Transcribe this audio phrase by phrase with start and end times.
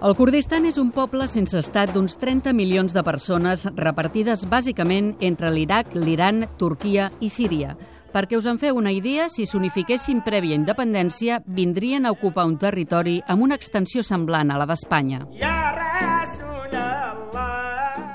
[0.00, 5.50] El Kurdistan és un poble sense estat d'uns 30 milions de persones repartides bàsicament entre
[5.52, 7.74] l'Iraq, l'Iran, Turquia i Síria.
[8.10, 13.18] Perquè us en feu una idea, si s'unifiquessin prèvia independència, vindrien a ocupar un territori
[13.28, 15.20] amb una extensió semblant a la d'Espanya.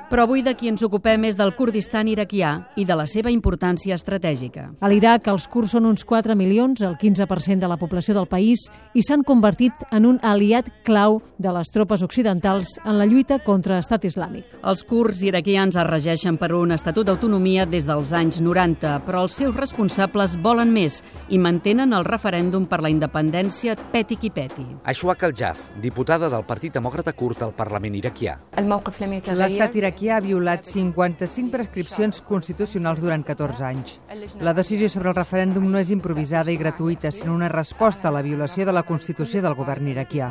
[0.05, 3.95] Però avui de qui ens ocupem és del Kurdistan iraquià i de la seva importància
[3.97, 4.67] estratègica.
[4.77, 8.67] A l'Iraq els kurds són uns 4 milions, el 15% de la població del país,
[8.93, 13.79] i s'han convertit en un aliat clau de les tropes occidentals en la lluita contra
[13.79, 14.53] l'estat islàmic.
[14.61, 19.33] Els kurds iraquians es regeixen per un estatut d'autonomia des dels anys 90, però els
[19.41, 21.01] seus responsables volen més
[21.33, 24.67] i mantenen el referèndum per la independència peti qui peti.
[24.85, 28.37] Ashwaq al-Jaf, diputada del Partit Demòcrata Kurd al Parlament iraquià.
[28.61, 33.95] L'estat iraquià ha violat 55 prescripcions constitucionals durant 14 anys.
[34.43, 38.23] La decisió sobre el referèndum no és improvisada i gratuïta, sinó una resposta a la
[38.25, 40.29] violació de la Constitució del govern iraquià.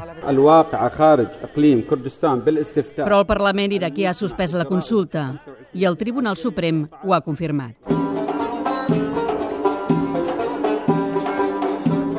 [3.00, 5.26] Però el Parlament iraquià ha suspès la consulta
[5.72, 7.93] i el Tribunal Suprem ho ha confirmat.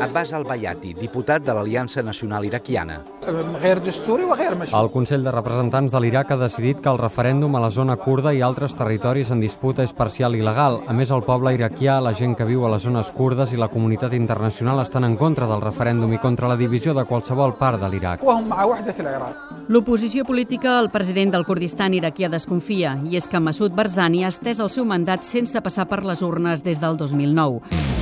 [0.06, 3.00] Abbas al-Bayati, diputat de l'Aliança Nacional Iraquiana.
[3.25, 8.33] El Consell de Representants de l'Iraq ha decidit que el referèndum a la zona kurda
[8.33, 10.78] i altres territoris en disputa és parcial i il·legal.
[10.86, 13.72] A més, el poble iraquià, la gent que viu a les zones kurdes i la
[13.73, 17.89] comunitat internacional estan en contra del referèndum i contra la divisió de qualsevol part de
[17.89, 18.22] l'Iraq.
[19.67, 24.61] L'oposició política al president del Kurdistan iraquià desconfia i és que Massoud Barzani ha estès
[24.61, 27.95] el seu mandat sense passar per les urnes des del 2009.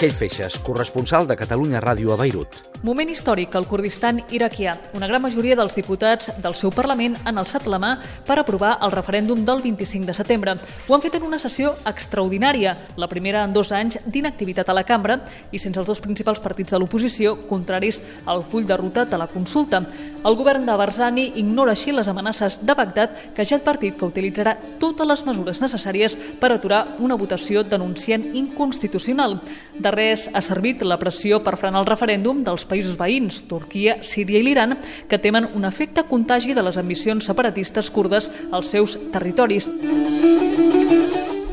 [0.00, 2.54] Txell Feixes, corresponsal de Catalunya Ràdio a Beirut.
[2.80, 4.72] Moment històric al Kurdistan iraquià.
[4.96, 7.90] Una gran majoria dels diputats del seu Parlament han alçat la mà
[8.24, 10.54] per aprovar el referèndum del 25 de setembre.
[10.88, 14.86] Ho han fet en una sessió extraordinària, la primera en dos anys d'inactivitat a la
[14.88, 15.18] cambra
[15.52, 19.28] i sense els dos principals partits de l'oposició contraris al full de ruta de la
[19.28, 19.82] consulta.
[20.24, 24.08] El govern de Barzani ignora així les amenaces de Bagdad que ja ha advertit que
[24.08, 29.36] utilitzarà totes les mesures necessàries per aturar una votació denunciant inconstitucional.
[29.76, 34.40] De res ha servit la pressió per frenar el referèndum dels països veïns, Turquia, Síria
[34.40, 34.76] i l'Iran,
[35.08, 39.70] que temen un efecte contagi de les ambicions separatistes kurdes als seus territoris.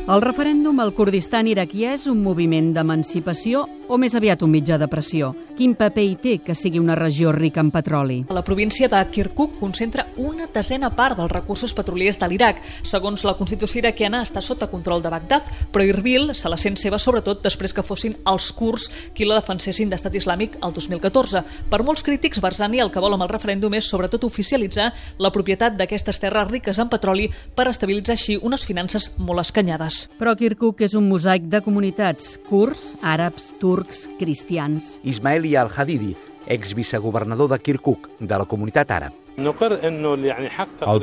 [0.08, 4.86] El referèndum al Kurdistan iraquià és un moviment d'emancipació o més aviat un mitjà de
[4.88, 5.34] pressió?
[5.58, 8.16] Quin paper hi té que sigui una regió rica en petroli?
[8.32, 12.60] La província de Kirkuk concentra una desena part dels recursos petroliers de l'Iraq.
[12.86, 17.00] Segons la Constitució iraquiana, està sota control de Bagdad, però Irbil se la sent seva
[17.02, 21.42] sobretot després que fossin els kurds qui la defensessin d'estat islàmic el 2014.
[21.68, 25.76] Per molts crítics, Barzani el que vol amb el referèndum és sobretot oficialitzar la propietat
[25.76, 29.97] d'aquestes terres riques en petroli per estabilitzar així unes finances molt escanyades.
[30.20, 34.98] Però Kirkuk és un mosaic de comunitats, kurds, àrabs, turcs, cristians.
[35.02, 36.14] Ismail al-Hadidi,
[36.46, 39.24] ex-vicegovernador de Kirkuk, de la comunitat àrab.
[39.38, 39.52] El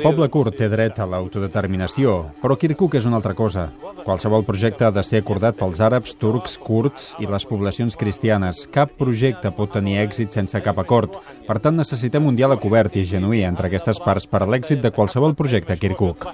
[0.02, 3.70] poble kurd té dret a l'autodeterminació, però Kirkuk és una altra cosa.
[4.04, 8.66] Qualsevol projecte ha de ser acordat pels àrabs, turcs, kurds i les poblacions cristianes.
[8.74, 11.16] Cap projecte pot tenir èxit sense cap acord.
[11.48, 14.92] Per tant, necessitem un diàleg obert i genuí entre aquestes parts per a l'èxit de
[14.92, 16.28] qualsevol projecte a Kirkuk.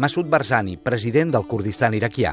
[0.00, 2.32] Massoud Barzani, president del Kurdistan iraquià.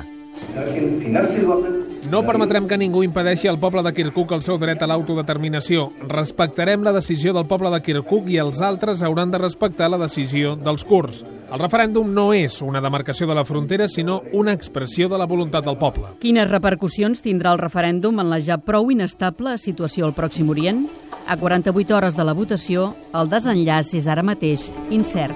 [2.07, 5.89] No permetrem que ningú impedeixi al poble de Kirkuk el seu dret a l'autodeterminació.
[6.07, 10.55] Respectarem la decisió del poble de Kirkuk i els altres hauran de respectar la decisió
[10.55, 11.25] dels kurds.
[11.51, 15.67] El referèndum no és una demarcació de la frontera, sinó una expressió de la voluntat
[15.67, 16.15] del poble.
[16.23, 20.85] Quines repercussions tindrà el referèndum en la ja prou inestable situació al Pròxim Orient?
[21.27, 25.35] A 48 hores de la votació, el desenllaç és ara mateix incert.